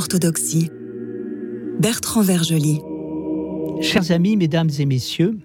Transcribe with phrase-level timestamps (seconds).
[0.00, 0.70] L'orthodoxie.
[1.78, 2.80] Bertrand Vergely.
[3.82, 5.38] Chers amis, mesdames et messieurs,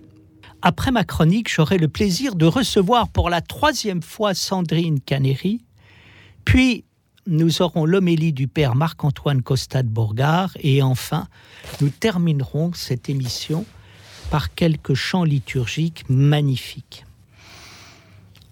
[0.62, 5.60] après ma chronique, j'aurai le plaisir de recevoir pour la troisième fois Sandrine Canéry,
[6.46, 6.86] puis
[7.28, 11.28] nous aurons l'homélie du père Marc-Antoine Costa de Bourgard, et enfin,
[11.82, 13.65] nous terminerons cette émission
[14.32, 17.06] par quelques chants liturgiques magnifiques.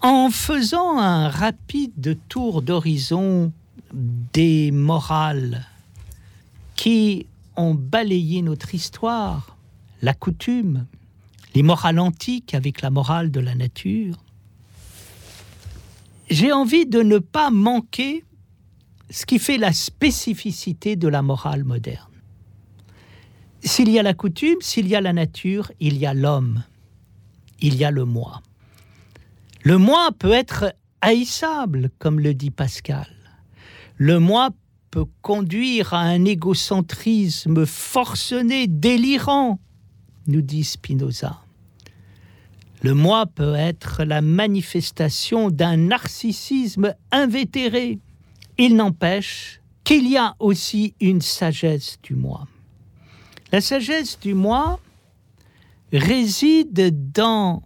[0.02, 3.52] En faisant un rapide tour d'horizon
[3.94, 5.64] des morales
[6.84, 9.56] qui ont balayé notre histoire,
[10.02, 10.84] la coutume,
[11.54, 14.18] les morales antiques avec la morale de la nature,
[16.28, 18.22] j'ai envie de ne pas manquer
[19.08, 22.12] ce qui fait la spécificité de la morale moderne.
[23.62, 26.64] S'il y a la coutume, s'il y a la nature, il y a l'homme,
[27.60, 28.42] il y a le moi.
[29.62, 33.08] Le moi peut être haïssable, comme le dit Pascal.
[33.96, 34.50] Le moi
[35.22, 39.58] conduire à un égocentrisme forcené, délirant,
[40.26, 41.40] nous dit Spinoza.
[42.82, 47.98] Le moi peut être la manifestation d'un narcissisme invétéré.
[48.58, 52.46] Il n'empêche qu'il y a aussi une sagesse du moi.
[53.52, 54.80] La sagesse du moi
[55.92, 57.62] réside dans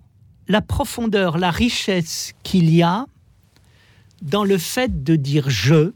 [0.46, 3.06] la profondeur, la richesse qu'il y a
[4.22, 5.92] dans le fait de dire je,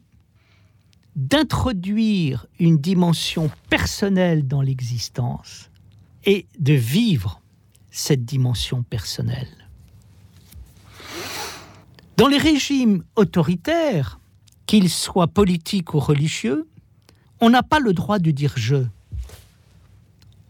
[1.17, 5.71] d'introduire une dimension personnelle dans l'existence
[6.25, 7.41] et de vivre
[7.91, 9.69] cette dimension personnelle.
[12.17, 14.21] Dans les régimes autoritaires,
[14.67, 16.69] qu'ils soient politiques ou religieux,
[17.41, 18.87] on n'a pas le droit de dire je.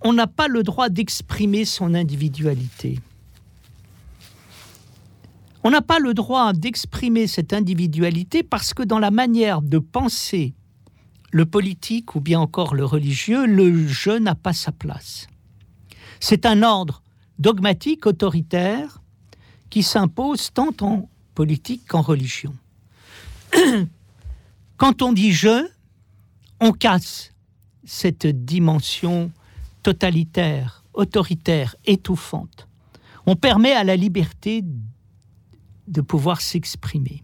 [0.02, 3.00] On n'a pas le droit d'exprimer son individualité.
[5.64, 10.55] On n'a pas le droit d'exprimer cette individualité parce que dans la manière de penser
[11.30, 15.28] le politique ou bien encore le religieux, le je n'a pas sa place.
[16.20, 17.02] C'est un ordre
[17.39, 19.00] dogmatique, autoritaire,
[19.70, 22.55] qui s'impose tant en politique qu'en religion.
[24.77, 25.67] Quand on dit je,
[26.61, 27.33] on casse
[27.84, 29.30] cette dimension
[29.83, 32.68] totalitaire, autoritaire, étouffante.
[33.27, 34.62] On permet à la liberté
[35.88, 37.22] de pouvoir s'exprimer.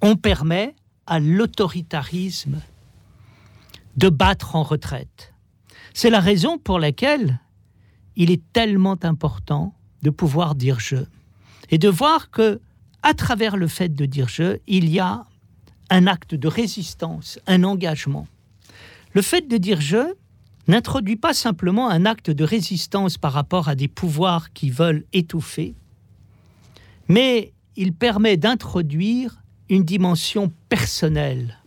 [0.00, 0.74] On permet
[1.06, 2.60] à l'autoritarisme
[3.96, 5.32] de battre en retraite.
[5.94, 7.40] C'est la raison pour laquelle
[8.16, 10.98] il est tellement important de pouvoir dire je
[11.70, 12.60] et de voir que
[13.02, 15.24] à travers le fait de dire je, il y a
[15.90, 18.26] un acte de résistance, un engagement.
[19.14, 20.14] Le fait de dire je
[20.66, 25.74] n'introduit pas simplement un acte de résistance par rapport à des pouvoirs qui veulent étouffer,
[27.08, 31.58] mais il permet d'introduire une dimension personnelle.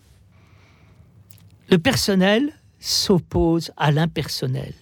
[1.70, 4.74] Le personnel s'oppose à l'impersonnel.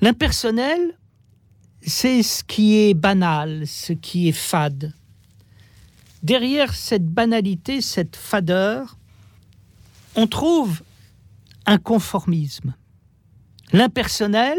[0.00, 0.96] L'impersonnel,
[1.82, 4.94] c'est ce qui est banal, ce qui est fade.
[6.22, 8.96] Derrière cette banalité, cette fadeur,
[10.16, 10.82] on trouve
[11.66, 12.74] un conformisme.
[13.74, 14.58] L'impersonnel,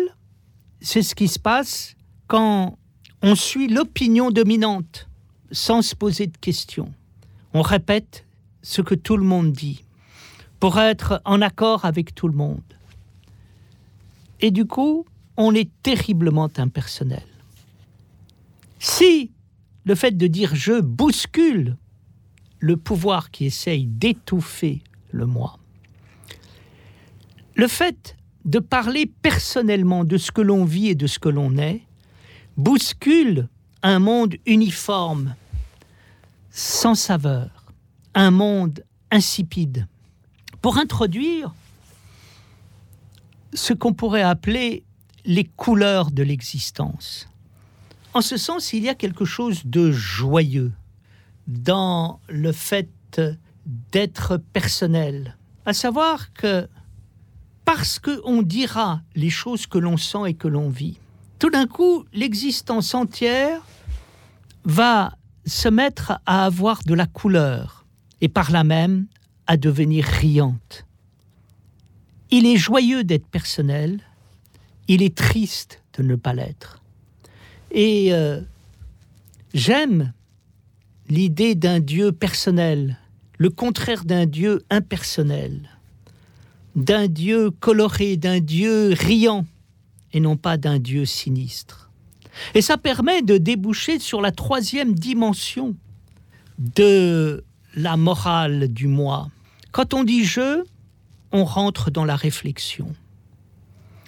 [0.81, 1.95] c'est ce qui se passe
[2.27, 2.77] quand
[3.23, 5.07] on suit l'opinion dominante
[5.51, 6.91] sans se poser de questions.
[7.53, 8.25] On répète
[8.61, 9.83] ce que tout le monde dit
[10.59, 12.61] pour être en accord avec tout le monde.
[14.39, 15.05] Et du coup,
[15.37, 17.25] on est terriblement impersonnel.
[18.79, 19.31] Si
[19.85, 21.77] le fait de dire je bouscule
[22.59, 25.57] le pouvoir qui essaye d'étouffer le moi,
[27.55, 31.57] le fait de parler personnellement de ce que l'on vit et de ce que l'on
[31.57, 31.81] est
[32.57, 33.47] bouscule
[33.83, 35.35] un monde uniforme,
[36.51, 37.49] sans saveur,
[38.13, 39.87] un monde insipide,
[40.61, 41.53] pour introduire
[43.53, 44.83] ce qu'on pourrait appeler
[45.25, 47.27] les couleurs de l'existence.
[48.13, 50.73] En ce sens, il y a quelque chose de joyeux
[51.47, 52.89] dans le fait
[53.91, 56.67] d'être personnel, à savoir que
[57.65, 60.97] parce qu'on dira les choses que l'on sent et que l'on vit,
[61.39, 63.61] tout d'un coup, l'existence entière
[64.65, 67.85] va se mettre à avoir de la couleur
[68.21, 69.07] et par là même
[69.47, 70.85] à devenir riante.
[72.29, 73.99] Il est joyeux d'être personnel,
[74.87, 76.81] il est triste de ne pas l'être.
[77.71, 78.41] Et euh,
[79.53, 80.13] j'aime
[81.09, 82.97] l'idée d'un Dieu personnel,
[83.37, 85.69] le contraire d'un Dieu impersonnel,
[86.75, 89.45] d'un Dieu coloré, d'un Dieu riant,
[90.13, 91.90] et non pas d'un Dieu sinistre.
[92.53, 95.75] Et ça permet de déboucher sur la troisième dimension
[96.57, 97.43] de
[97.75, 99.29] la morale du moi.
[99.71, 100.63] Quand on dit je,
[101.31, 102.93] on rentre dans la réflexion.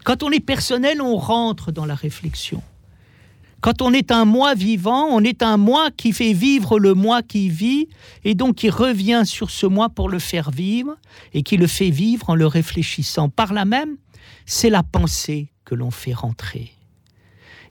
[0.04, 2.62] Quand on est personnel, on rentre dans la réflexion.
[3.62, 7.24] Quand on est un moi vivant, on est un moi qui fait vivre le moi
[7.24, 7.88] qui vit
[8.25, 10.98] et donc qui revient sur ce moi pour le faire vivre
[11.34, 13.30] et qui le fait vivre en le réfléchissant.
[13.30, 13.96] Par là même,
[14.46, 16.74] c'est la pensée que l'on fait rentrer.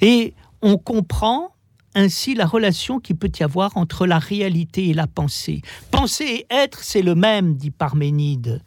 [0.00, 0.32] Et
[0.62, 1.50] on comprend
[1.94, 5.61] ainsi la relation qui peut y avoir entre la réalité et la pensée.
[5.91, 8.62] Penser et être, c'est le même, dit Parménide.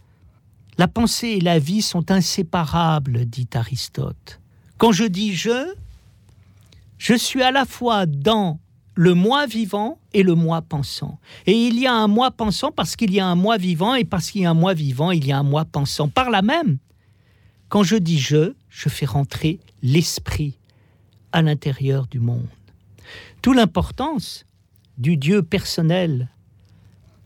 [0.78, 4.40] La pensée et la vie sont inséparables, dit Aristote.
[4.78, 5.74] Quand je dis je,
[6.98, 8.60] je suis à la fois dans
[8.94, 11.18] le moi vivant et le moi pensant.
[11.46, 14.06] Et il y a un moi pensant parce qu'il y a un moi vivant et
[14.06, 16.10] parce qu'il y a un moi vivant, il y a un moi pensant.
[16.10, 16.78] Par là même,
[17.70, 20.58] quand je dis je, je fais rentrer l'esprit
[21.36, 22.48] à l'intérieur du monde.
[23.42, 24.46] Tout l'importance
[24.98, 26.30] du Dieu personnel,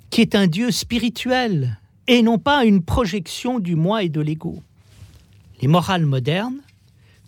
[0.09, 1.77] qui est un Dieu spirituel
[2.07, 4.63] et non pas une projection du moi et de l'ego.
[5.61, 6.57] Les morales modernes,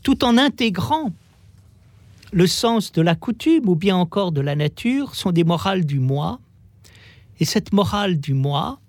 [0.01, 1.13] tout en intégrant
[2.31, 5.99] le sens de la coutume ou bien encore de la nature, sont des morales du
[5.99, 6.39] moi.
[7.39, 8.79] Et cette morale du moi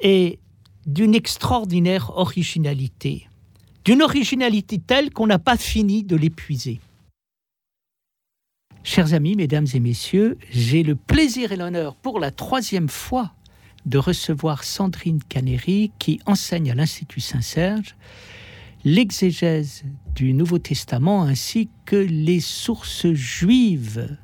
[0.00, 0.38] est
[0.86, 3.28] d'une extraordinaire originalité,
[3.84, 6.80] d'une originalité telle qu'on n'a pas fini de l'épuiser.
[8.86, 13.32] Chers amis, mesdames et messieurs, j'ai le plaisir et l'honneur pour la troisième fois
[13.86, 17.96] de recevoir Sandrine Canéry qui enseigne à l'Institut Saint-Serge
[18.84, 19.84] l'exégèse
[20.14, 24.18] du Nouveau Testament ainsi que les sources juives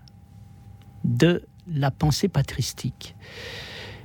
[1.04, 3.16] de la pensée patristique.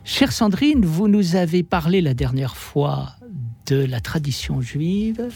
[0.05, 3.17] Chère Sandrine, vous nous avez parlé la dernière fois
[3.65, 5.27] de la tradition juive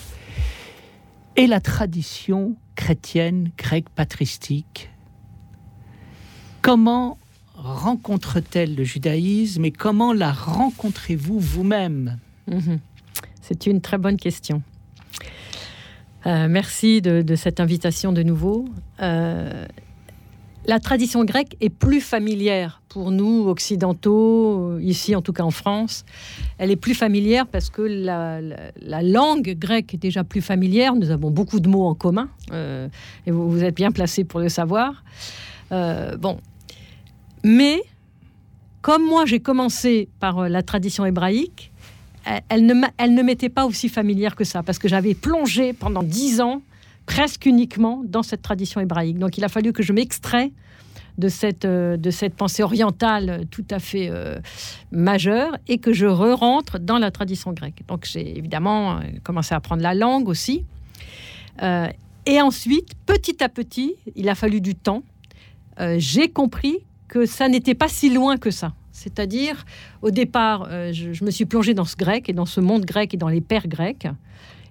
[1.36, 4.90] et la tradition chrétienne grecque patristique
[6.62, 7.18] Comment
[7.56, 12.18] rencontre-t-elle le judaïsme et comment la rencontrez-vous vous-même?
[12.48, 12.80] Mhm.
[13.42, 14.62] C'est une très bonne question.
[16.26, 18.66] Euh, merci de, cette invitation de nouveau.
[19.02, 19.66] Euh,
[20.66, 26.06] la tradition grecque est plus familière pour nous, occidentaux, ici en tout cas en France.
[26.58, 30.96] Elle est plus familière parce que la, langue grecque est déjà plus familière.
[30.96, 32.88] Nous avons beaucoup de mots en commun euh,
[33.26, 35.04] et vous, vous, êtes bien placé pour le savoir.
[35.72, 36.38] bon,
[37.44, 37.82] mais
[38.82, 41.72] comme moi, j'ai commencé par euh, la tradition hébraïque,
[42.50, 46.04] elle, ne, elle ne m'était pas aussi familière que ça, parce que j'avais plongé pendant
[46.04, 46.62] dix ans
[47.06, 49.18] presque uniquement dans cette tradition hébraïque.
[49.18, 50.52] Donc il a fallu que je m'extrais
[51.18, 54.38] de cette, euh, de cette pensée orientale tout à fait euh,
[54.92, 57.82] majeure et que je re-rentre dans la tradition grecque.
[57.88, 60.66] Donc j'ai évidemment commencé à apprendre la langue aussi.
[61.62, 65.04] et ensuite, petit à petit, il a fallu du temps.
[65.98, 66.78] j'ai compris
[67.10, 68.74] que ça n'était pas si loin que ça.
[68.92, 69.66] C'est-à-dire,
[70.02, 73.14] au départ, euh, je, me suis plongée dans ce grec et dans ce monde grec
[73.14, 74.08] et dans les pères grecs.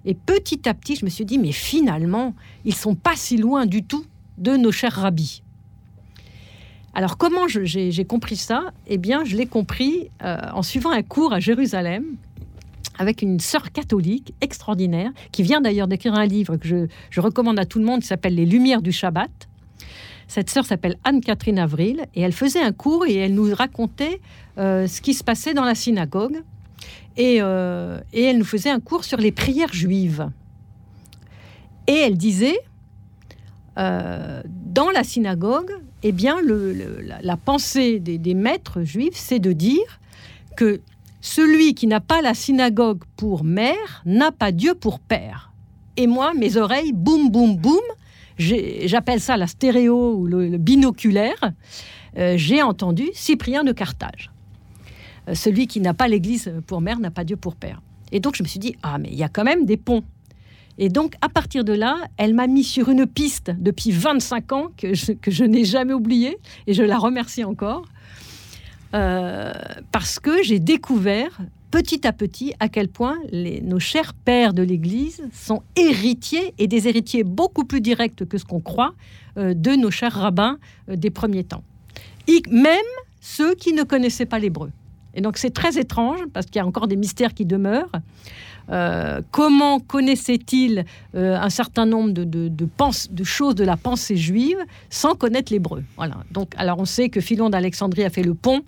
[0.05, 2.33] Et petit à petit, je me suis dit, mais finalement,
[2.65, 4.05] ils sont pas si loin du tout
[4.37, 5.43] de nos chers rabbis.
[6.93, 8.71] Alors, comment j'ai compris ça?
[8.87, 12.03] Eh bien, je l'ai compris euh, en suivant un cours à Jérusalem
[12.97, 17.57] avec une sœur catholique extraordinaire, qui vient d'ailleurs d'écrire un livre que je, je recommande
[17.57, 19.48] à tout le monde, qui s'appelle Les Lumières du Shabbat
[20.29, 24.21] cette sœur s'appelle Anne-Catherine Avril et elle faisait un cours et elle nous racontait
[24.59, 26.43] euh, ce qui se passait dans la synagogue.
[27.17, 30.29] Euh, et, elle nous faisait un cours sur les prières juives.
[31.87, 32.59] Et elle disait,
[33.79, 35.71] euh, dans la synagogue,
[36.03, 39.99] eh bien, la, pensée des, des maîtres juifs, c'est de dire
[40.55, 40.79] que
[41.21, 45.51] celui qui n'a pas la synagogue pour mère n'a pas Dieu pour père.
[45.97, 47.81] Et moi, mes oreilles, boum, boum, boum,
[48.39, 51.51] j'appelle ça la stéréo ou le, binoculaire,
[52.17, 54.31] euh, j'ai entendu Cyprien de Carthage.
[55.27, 57.81] Euh, celui qui n'a pas l'Église pour mère n'a pas Dieu pour père.
[58.11, 60.03] Et donc je me suis dit, ah mais il y a quand même des ponts.
[60.81, 64.67] Et donc, à partir de là, elle m'a mis sur une piste depuis 25 ans
[64.77, 67.83] que je, n'ai jamais oubliée, et je la remercie encore,
[68.93, 69.51] euh,
[69.91, 71.37] parce que j'ai découvert
[71.71, 76.87] petit à petit à quel point nos chers pères de l'Église sont héritiers et des
[76.87, 78.93] héritiers beaucoup plus directs que ce qu'on croit
[79.37, 80.57] euh, de nos chers rabbins
[80.89, 81.63] euh, des premiers temps.
[82.49, 82.77] même
[83.21, 84.71] ceux qui ne connaissaient pas l'hébreu.
[85.13, 87.91] Et donc c'est très étrange parce qu'il y a encore des mystères qui demeurent.
[88.71, 90.85] Euh, comment connaissait-il
[91.15, 94.59] un certain nombre de, de, choses de la pensée juive
[94.91, 95.83] sans connaître l'hébreu?
[95.97, 96.17] Voilà.
[96.31, 98.61] Donc, alors on sait que Philon d'Alexandrie a fait le pont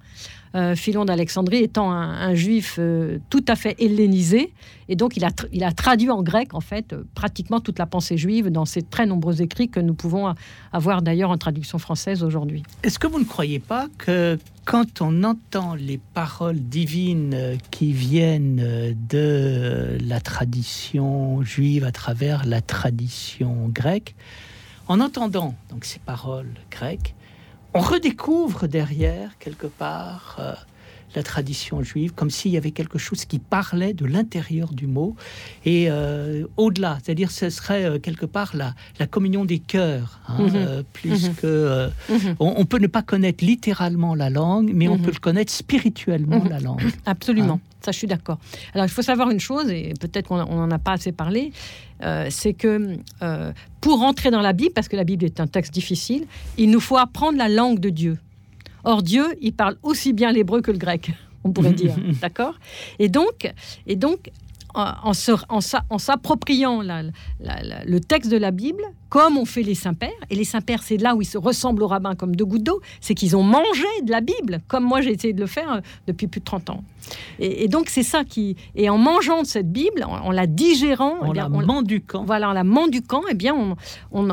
[0.76, 4.54] Philon d'Alexandrie étant un, juif euh, tout à fait hellénisé,
[4.90, 7.86] et donc il a, il a traduit en grec, en fait, euh, pratiquement toute la
[7.86, 10.34] pensée juive dans ses très nombreux écrits que nous pouvons
[10.74, 12.64] avoir d'ailleurs en traduction française aujourd'hui.
[12.84, 18.96] Est-ce que vous ne croyez pas que quand on entend les paroles divines qui viennent
[19.10, 24.16] de la tradition juive à travers la tradition grecque,
[24.88, 27.16] en entendant donc ces paroles grecques,
[27.74, 30.54] on redécouvre derrière, quelque part, euh,
[31.16, 35.16] la tradition juive, comme s'il y avait quelque chose qui parlait de l'intérieur du mot
[35.66, 40.38] et euh, au-delà, c'est-à-dire ce serait euh, quelque part la, la, communion des cœurs, hein,
[40.40, 40.84] mhm.
[40.94, 41.36] plus mhm.
[41.36, 42.36] que mhm.
[42.40, 46.60] on, peut ne pas connaître littéralement la langue, mais on peut le connaître spirituellement la
[46.60, 46.84] langue.
[47.06, 47.56] Absolument.
[47.56, 47.72] Hein.
[47.82, 48.38] Ça, je suis d'accord.
[48.74, 51.52] Alors, il faut savoir une chose, et peut-être qu'on n'en a pas assez parlé,
[52.04, 53.52] euh, c'est que euh,
[53.82, 56.26] pour entrer dans la Bible, parce que la Bible est un texte difficile,
[56.58, 58.18] il nous faut apprendre la langue de Dieu.
[58.84, 61.12] Or, Dieu, il parle aussi bien l'hébreu que le grec,
[61.44, 61.96] on pourrait dire.
[62.22, 62.56] D'accord?
[63.00, 63.52] Et donc,
[63.88, 64.32] et donc
[64.74, 65.12] en,
[65.50, 70.84] en s'appropriant le texte de la Bible, comme on fait les saints-pères, et les saints-pères,
[70.84, 73.44] c'est là où ils se ressemblent aux rabbins comme deux gouttes d'eau, c'est qu'ils ont
[73.44, 76.46] mangé de la Bible, comme moi j'ai essayé de le faire euh, depuis plus de
[76.46, 76.84] 30 ans.
[77.40, 78.56] Et, donc c'est ça qui...
[78.76, 81.20] Et en mangeant de cette Bible, en, la digérant...
[81.22, 82.24] En eh la menduquant.
[82.24, 83.76] Voilà, en la menduquant, eh bien, on,
[84.12, 84.28] on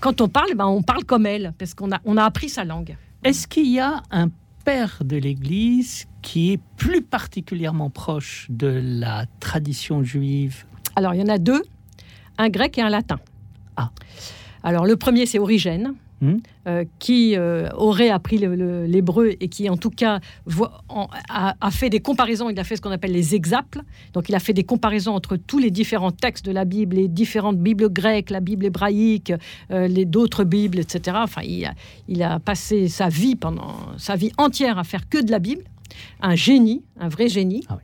[0.00, 2.64] quand on parle, ben, on parle comme elle, parce qu'on a, on a appris sa
[2.64, 2.96] langue.
[3.22, 4.30] Est-ce qu'il y a un
[4.64, 10.64] père de l'Église qui est plus particulièrement proche de la tradition juive?
[10.96, 11.62] Alors, il y en a deux,
[12.38, 13.20] un grec et un latin.
[13.76, 13.90] Ah.
[14.62, 16.36] Alors, le premier, c'est Origène, Hmm.
[16.66, 20.20] Euh, qui euh, aurait appris l'hébreu et qui, en tout cas,
[21.30, 22.50] a, fait des comparaisons.
[22.50, 23.80] Il a fait ce qu'on appelle les exaples.
[24.12, 27.08] Donc, il a fait des comparaisons entre tous les différents textes de la Bible, les
[27.08, 29.32] différentes Bibles grecques, la Bible hébraïque,
[29.70, 31.16] euh, les d'autres Bibles, etc.
[31.22, 31.72] Enfin, il a,
[32.06, 35.64] il a passé sa vie pendant sa vie entière à faire que de la Bible.
[36.20, 37.64] Un génie, un vrai génie.
[37.70, 37.78] Ah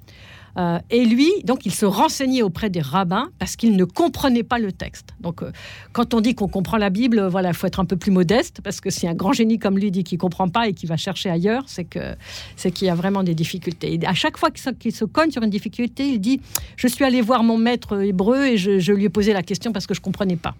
[0.58, 4.58] euh, et lui, donc, il se renseignait auprès des rabbins parce qu'il ne comprenait pas
[4.58, 5.14] le texte.
[5.20, 5.52] Donc, euh,
[5.92, 8.60] quand on dit qu'on comprend la Bible, voilà, il faut être un peu plus modeste
[8.62, 10.96] parce que si un grand génie comme lui dit qu'il comprend pas et qu'il va
[10.96, 12.16] chercher ailleurs, c'est que
[12.56, 13.94] c'est qu'il y a vraiment des difficultés.
[13.94, 16.40] Et à chaque fois qu'il se, cogne sur une difficulté, il dit
[16.76, 19.86] Je suis allé voir mon maître hébreu et je, lui ai posé la question parce
[19.86, 20.54] que je comprenais pas.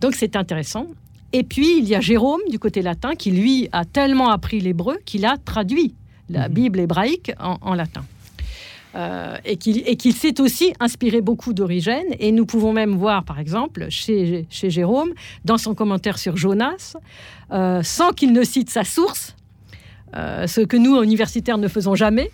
[0.00, 0.86] Donc, c'est intéressant.
[1.32, 4.98] Et puis, il y a Jérôme du côté latin qui, lui, a tellement appris l'hébreu
[5.04, 5.94] qu'il a traduit
[6.28, 6.54] la mhm.
[6.54, 8.04] Bible hébraïque en latin.
[8.94, 12.06] Euh, et qu'il s'est aussi inspiré beaucoup d'Origène.
[12.20, 15.12] Et nous pouvons même voir, par exemple, chez, chez Jérôme,
[15.44, 16.94] dans son commentaire sur Jonas,
[17.50, 19.34] euh, sans qu'il ne cite sa source,
[20.14, 22.30] euh, ce que nous, universitaires, ne faisons jamais,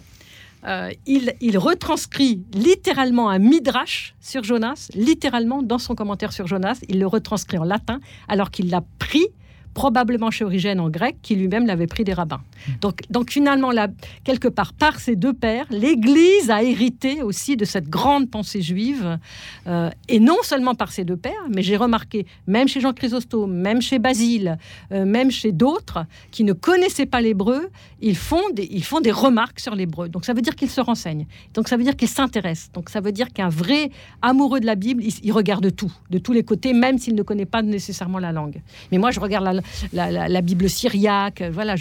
[1.06, 6.98] il, il, retranscrit littéralement un midrash sur Jonas, littéralement dans son commentaire sur Jonas, il
[6.98, 7.98] le retranscrit en latin,
[8.28, 9.26] alors qu'il l'a pris
[9.72, 12.42] probablement chez Origène en grec, qui lui-même l'avait pris des rabbins.
[12.80, 13.88] Donc, finalement, là,
[14.24, 19.18] quelque part, par ces deux pères, l'Église a hérité aussi de cette grande pensée juive,
[19.66, 23.52] euh, et non seulement par ces deux pères, mais j'ai remarqué, même chez Jean Chrysostome,
[23.52, 24.58] même chez Basile,
[24.92, 30.08] euh, même chez d'autres qui ne connaissaient pas l'hébreu, ils font des, remarques sur l'hébreu.
[30.08, 31.26] Donc ça veut dire qu'ils se renseignent.
[31.54, 32.72] Donc ça veut dire qu'ils s'intéressent.
[32.72, 33.90] Donc ça veut dire qu'un vrai
[34.22, 37.46] amoureux de la Bible, il, regarde tout, de tous les côtés, même s'il ne connaît
[37.46, 38.60] pas nécessairement la langue.
[38.90, 39.62] Mais moi, je regarde
[39.92, 41.42] la, Bible syriaque.
[41.52, 41.74] Voilà,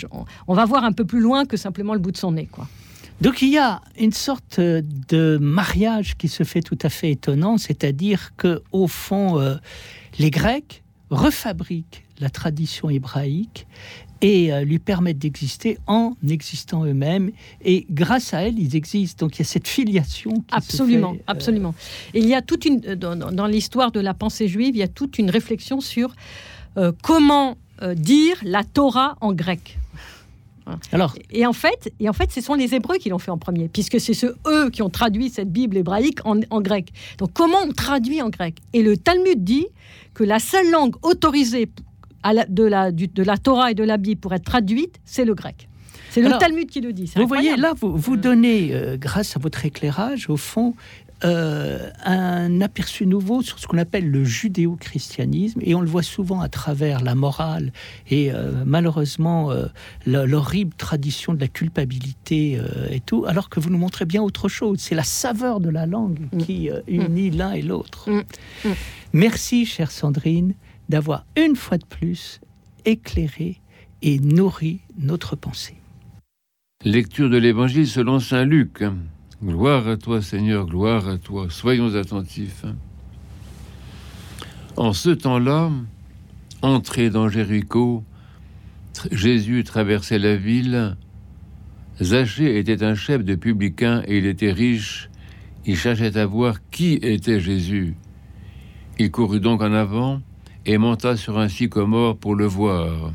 [0.48, 2.67] on, va voir un peu plus loin que simplement le bout de son nez, quoi.
[3.21, 7.57] Donc il y a une sorte de mariage qui se fait tout à fait étonnant,
[7.57, 9.55] c'est-à-dire que au fond, euh,
[10.19, 13.67] les Grecs refabriquent la tradition hébraïque
[14.21, 17.31] et euh, lui permettent d'exister en existant eux-mêmes.
[17.63, 19.25] Et grâce à elle, ils existent.
[19.25, 20.31] Donc il y a cette filiation.
[20.31, 21.75] Qui absolument, se fait, euh, absolument.
[22.13, 24.83] Et il y a toute une dans, dans l'histoire de la pensée juive, il y
[24.83, 26.15] a toute une réflexion sur
[26.77, 27.57] euh, comment
[27.95, 29.79] dire la Torah en grec.
[30.91, 33.38] Alors, et en fait, et en fait, ce sont les Hébreux qui l'ont fait en
[33.38, 36.89] premier, puisque c'est ceux eux qui ont traduit cette Bible hébraïque en, en, grec.
[37.17, 38.55] Donc, comment on traduit en grec?
[38.73, 39.67] Et le Talmud dit
[40.13, 41.69] que la seule langue autorisée
[42.49, 45.69] de, la, de la Torah et de la Bible pour être traduite, c'est le grec.
[46.09, 47.11] C'est le Talmud qui le dit.
[47.15, 48.21] Vous voyez, là, vous, vous mm.
[48.21, 50.73] donnez, euh, grâce à votre éclairage, au fond,
[51.23, 56.41] euh, un aperçu nouveau sur ce qu'on appelle le judéo-christianisme, et on le voit souvent
[56.41, 57.71] à travers la morale
[58.09, 59.51] et euh, malheureusement
[60.05, 62.59] l'horrible tradition de la culpabilité
[62.89, 64.79] et tout, alors que vous nous montrez bien autre chose.
[64.79, 66.38] C'est la saveur de la langue mm.
[66.38, 67.38] qui unit mm.
[67.38, 68.09] l'un et l'autre.
[69.13, 70.53] Merci, chère Sandrine
[70.89, 72.41] d'avoir une fois de plus
[72.85, 73.61] éclairé
[74.01, 75.75] et nourri notre pensée.
[76.83, 78.83] Lecture de l'Évangile selon Saint Luc.
[79.41, 81.48] Gloire à toi Seigneur, gloire à toi.
[81.50, 82.65] Soyons attentifs.
[84.75, 85.72] En ce temps-là,
[86.62, 88.03] entré dans Jéricho,
[89.12, 90.98] Jésus traversait la ville
[92.01, 95.10] Zachée était un chef de publicain et il était riche.
[95.65, 97.96] Il cherchait à voir qui était Jésus.
[98.98, 100.22] Il courut donc en avant
[100.65, 103.13] et monta sur un sycomore pour le voir.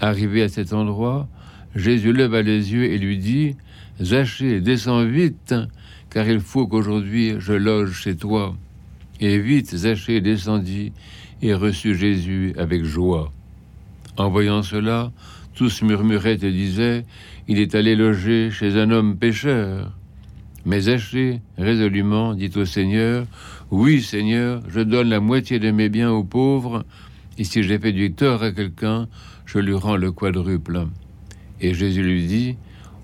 [0.00, 1.28] Arrivé à cet endroit,
[1.74, 3.56] Jésus leva les yeux et lui dit
[4.00, 5.54] Zachée, descends vite,
[6.10, 8.54] car il faut qu'aujourd'hui je loge chez toi.
[9.20, 10.92] Et vite Zachée descendit
[11.42, 13.32] et reçut Jésus avec joie.
[14.16, 15.12] En voyant cela,
[15.54, 17.04] tous murmuraient et disaient
[17.48, 19.92] Il est allé loger chez un homme pécheur.
[20.64, 23.26] Mais Zachée, résolument, dit au Seigneur
[23.70, 26.84] Oui, Seigneur, je donne la moitié de mes biens aux pauvres,
[27.36, 29.08] et si j'ai fait du tort à quelqu'un,
[29.44, 30.86] je lui rends le quadruple.
[31.64, 32.56] Et Jésus lui dit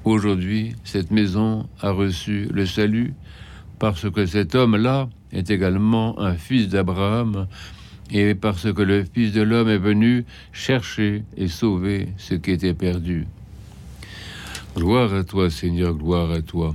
[0.05, 3.15] Aujourd'hui, cette maison a reçu le salut,
[3.79, 7.47] parce que cet homme-là est également un fils d'Abraham,
[8.11, 12.75] et parce que le Fils de l'homme est venu chercher et sauver ce qui était
[12.75, 13.27] perdu.
[14.77, 16.75] Gloire à toi, Seigneur, gloire à toi.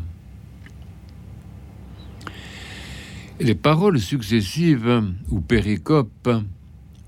[3.39, 6.32] Les paroles successives ou péricopes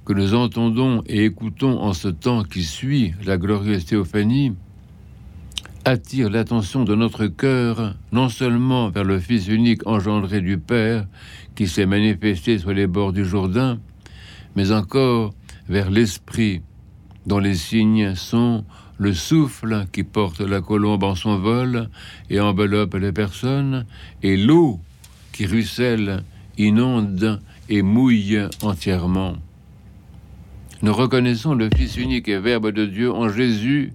[0.06, 4.54] que nous entendons et écoutons en ce temps qui suit la glorieuse théophanie
[5.88, 11.08] attirent l'attention de notre cœur non seulement vers le Fils unique engendré du Père
[11.56, 13.80] qui s'est manifesté sur les bords du Jourdain,
[14.58, 15.34] mais encore
[15.70, 16.62] vers l'Esprit
[17.26, 18.66] dont les signes sont
[18.98, 21.90] le souffle qui porte la colombe en son vol
[22.30, 23.86] et enveloppe les personnes,
[24.24, 24.82] et l'eau
[25.32, 26.24] qui ruisselle,
[26.58, 27.40] inonde
[27.70, 29.36] et mouille entièrement.
[30.82, 33.94] Nous reconnaissons le Fils unique et Verbe de Dieu en Jésus,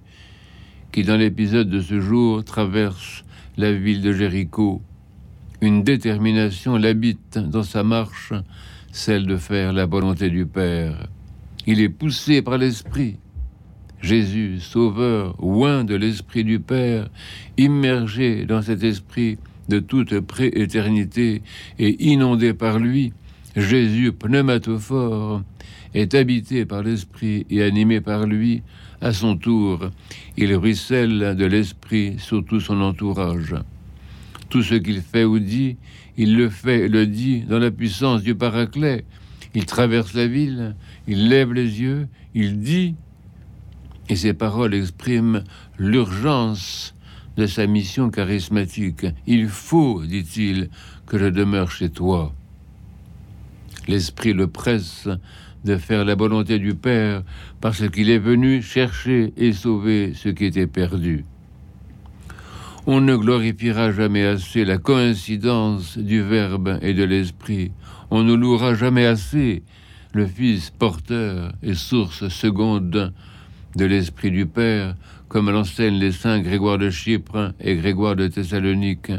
[0.93, 3.23] qui dans l'épisode de ce jour traverse
[3.57, 4.79] la ville de Jéricho.
[5.59, 8.31] Une détermination l'habite dans sa marche,
[8.91, 11.07] celle de faire la volonté du Père.
[11.65, 13.17] Il est poussé par l'Esprit.
[14.01, 17.09] Jésus, Sauveur, loin de l'Esprit du Père,
[17.57, 21.41] immergé dans cet Esprit, de toute prééternité
[21.79, 23.13] et inondé par lui,
[23.55, 25.41] Jésus pneumatophore
[25.95, 28.61] est habité par l'Esprit et animé par lui,
[29.03, 29.89] à son tour,
[30.37, 33.53] il ruisselle de l'Esprit sur tout son entourage.
[34.49, 35.75] Tout ce qu'il fait ou dit,
[36.15, 39.03] il le fait et le dit dans la puissance du Paraclet.
[39.53, 42.95] Il traverse la ville, il lève les yeux, il dit,
[44.07, 45.43] et ses paroles expriment
[45.77, 46.95] l'urgence
[47.35, 49.05] de sa mission charismatique.
[49.27, 50.69] Il faut, dit-il,
[51.07, 52.33] que je demeure chez toi.
[53.89, 55.09] L'Esprit le presse
[55.63, 57.23] de faire la volonté du Père
[57.61, 61.25] parce qu'il est venu chercher et sauver ce qui était perdu.
[62.85, 67.71] On ne glorifiera jamais assez la coïncidence du Verbe et de l'Esprit.
[68.11, 69.63] On ne louera jamais assez
[70.13, 73.13] le Fils porteur et source seconde
[73.75, 74.95] de l'Esprit du Père
[75.29, 79.11] comme l'enseignent les saints Grégoire de Chypre et Grégoire de Thessalonique.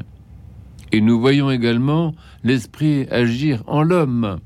[0.93, 4.39] Et nous voyons également l'Esprit agir en l'homme.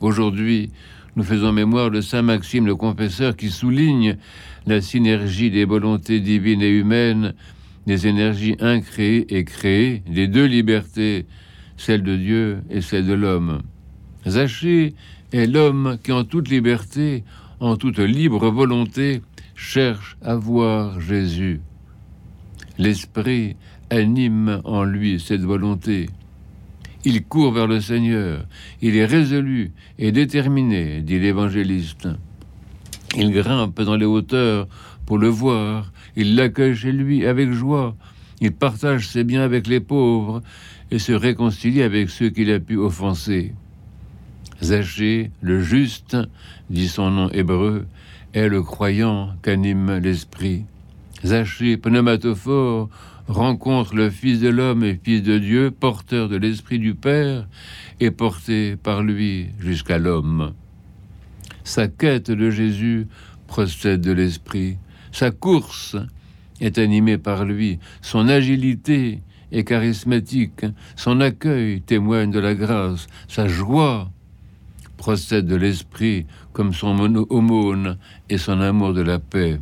[0.00, 0.70] Aujourd'hui,
[1.16, 4.18] nous faisons mémoire de Saint Maxime le Confesseur qui souligne
[4.66, 7.34] la synergie des volontés divines et humaines,
[7.86, 11.24] des énergies incréées et créées, des deux libertés,
[11.78, 13.62] celle de Dieu et celle de l'homme.
[14.28, 14.94] Zachée
[15.32, 17.24] est l'homme qui, en toute liberté,
[17.60, 19.22] en toute libre volonté,
[19.54, 21.62] cherche à voir Jésus.
[22.76, 23.56] L'Esprit
[23.88, 26.10] anime en lui cette volonté.
[27.08, 28.44] Il court vers le Seigneur.
[28.82, 32.08] Il est résolu et déterminé, dit l'évangéliste.
[33.16, 34.66] Il grimpe dans les hauteurs
[35.06, 35.92] pour le voir.
[36.16, 37.94] Il l'accueille chez lui avec joie.
[38.40, 40.42] Il partage ses biens avec les pauvres
[40.90, 43.54] et se réconcilie avec ceux qu'il a pu offenser.
[44.60, 46.16] Zachée, le juste,
[46.70, 47.86] dit son nom hébreu,
[48.32, 50.64] est le croyant qu'anime l'esprit.
[51.24, 52.88] Zachée, pneumatophore,
[53.28, 57.46] rencontre le Fils de l'homme et Fils de Dieu, porteur de l'Esprit du Père,
[58.00, 60.52] et porté par lui jusqu'à l'homme.
[61.64, 63.06] Sa quête de Jésus
[63.46, 64.76] procède de l'Esprit.
[65.12, 65.96] Sa course
[66.60, 67.78] est animée par lui.
[68.02, 69.20] Son agilité
[69.52, 70.66] est charismatique.
[70.94, 73.06] Son accueil témoigne de la grâce.
[73.28, 74.10] Sa joie
[74.96, 76.98] procède de l'Esprit comme son
[77.30, 79.58] aumône et son amour de la paix.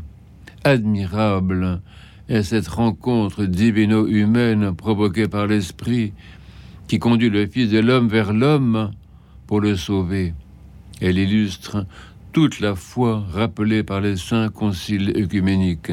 [0.64, 1.83] Admirable
[2.29, 6.13] est cette rencontre divino-humaine provoquée par l'Esprit
[6.89, 8.91] qui conduit le Fils de l'homme vers l'homme
[9.47, 10.35] pour le sauver.
[11.01, 11.87] Elle illustre
[12.33, 15.93] toute la foi rappelée par les saints conciles œcuméniques.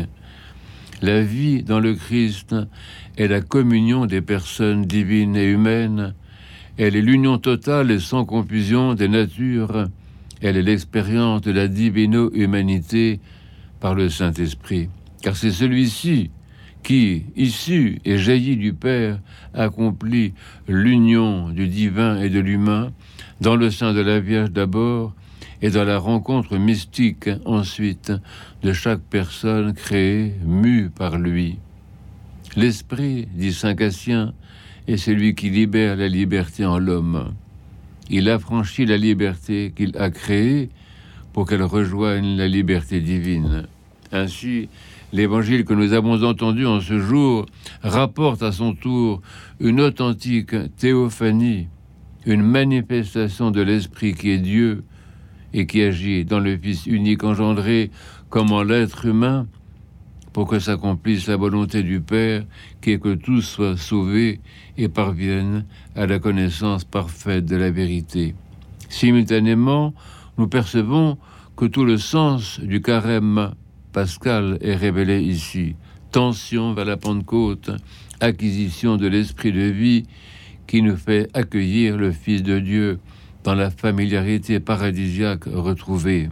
[1.01, 2.55] La vie dans le Christ
[3.17, 6.13] est la communion des personnes divines et humaines.
[6.77, 9.87] Elle est l'union totale et sans confusion des natures
[10.41, 13.19] elle est l'expérience de la divino-humanité
[13.79, 14.89] par le Saint-Esprit.
[15.21, 16.31] Car c'est celui-ci
[16.83, 19.19] qui, issu et jailli du Père,
[19.53, 20.33] accomplit
[20.67, 22.91] l'union du divin et de l'humain
[23.39, 25.13] dans le sein de la Vierge d'abord
[25.61, 28.11] et dans la rencontre mystique ensuite
[28.63, 31.59] de chaque personne créée, mue par lui.
[32.55, 34.33] L'esprit, dit Saint Cassien,
[34.87, 37.33] est celui qui libère la liberté en l'homme.
[38.09, 40.69] Il affranchit la liberté qu'il a créée
[41.31, 43.67] pour qu'elle rejoigne la liberté divine.
[44.11, 44.67] Ainsi,
[45.13, 47.45] l'évangile que nous avons entendu en ce jour
[47.83, 49.21] rapporte à son tour
[49.59, 51.67] une authentique théophanie,
[52.25, 54.83] une manifestation de l'Esprit qui est Dieu
[55.53, 57.91] et qui agit dans le Fils unique engendré
[58.29, 59.47] comme en l'être humain
[60.33, 62.43] pour que s'accomplisse la volonté du Père
[62.81, 64.39] qui est que tous soient sauvés
[64.77, 68.33] et parviennent à la connaissance parfaite de la vérité.
[68.87, 69.93] Simultanément,
[70.37, 71.17] nous percevons
[71.57, 73.51] que tout le sens du carême
[73.91, 75.75] pascal est révélé ici.
[76.11, 77.71] Tension vers la Pentecôte,
[78.19, 80.05] acquisition de l'esprit de vie
[80.67, 82.99] qui nous fait accueillir le Fils de Dieu
[83.43, 86.29] dans la familiarité paradisiaque retrouvée.